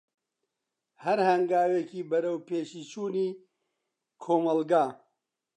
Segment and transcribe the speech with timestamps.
[1.03, 3.29] هەر هەنگاوێکی بەروەپێشی چوونی
[4.23, 4.85] کۆمەلگا.